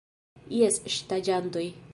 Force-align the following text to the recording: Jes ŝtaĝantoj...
Jes 0.61 0.81
ŝtaĝantoj... 0.95 1.67